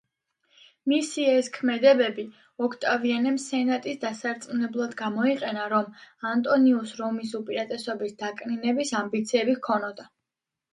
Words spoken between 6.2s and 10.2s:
ანტონიუსს რომის უპირატესობის დაკნინების ამბიციები ჰქონდა.